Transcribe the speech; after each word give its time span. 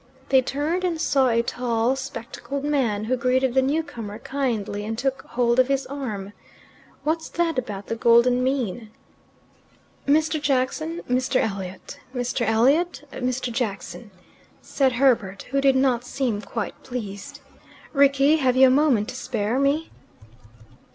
They 0.29 0.41
turned 0.41 0.83
and 0.83 0.99
saw 0.99 1.27
a 1.27 1.43
tall, 1.43 1.95
spectacled 1.95 2.63
man, 2.63 3.03
who 3.03 3.15
greeted 3.15 3.53
the 3.53 3.61
newcomer 3.61 4.17
kindly, 4.17 4.83
and 4.83 4.97
took 4.97 5.21
hold 5.27 5.59
of 5.59 5.67
his 5.67 5.85
arm. 5.85 6.33
"What's 7.03 7.29
that 7.29 7.59
about 7.59 7.85
the 7.85 7.95
golden 7.95 8.43
mean?" 8.43 8.89
"Mr. 10.07 10.41
Jackson 10.41 11.01
Mr. 11.07 11.35
Elliot: 11.35 11.99
Mr. 12.15 12.43
Elliot 12.47 13.07
Mr. 13.13 13.51
Jackson," 13.53 14.09
said 14.59 14.93
Herbert, 14.93 15.43
who 15.51 15.61
did 15.61 15.75
not 15.75 16.03
seem 16.03 16.41
quite 16.41 16.81
pleased. 16.81 17.41
"Rickie, 17.93 18.37
have 18.37 18.55
you 18.55 18.69
a 18.69 18.71
moment 18.71 19.07
to 19.09 19.15
spare 19.15 19.59
me?" 19.59 19.91